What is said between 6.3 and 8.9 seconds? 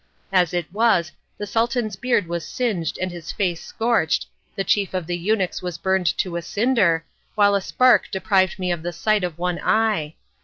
a cinder, while a spark deprived me of